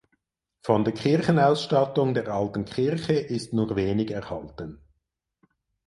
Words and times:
Von 0.63 0.83
der 0.83 0.95
Kirchenausstattung 0.95 2.15
der 2.15 2.29
alten 2.29 2.65
Kirche 2.65 3.13
ist 3.13 3.53
nur 3.53 3.75
wenig 3.75 4.09
erhalten. 4.09 4.81